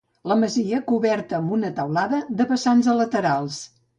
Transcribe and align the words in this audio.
La 0.29 0.35
masia 0.43 0.79
coberta 0.91 1.37
amb 1.41 1.53
una 1.59 1.71
teulada 1.81 2.21
de 2.39 2.49
vessants 2.53 2.91
a 2.95 2.99
laterals. 3.03 3.63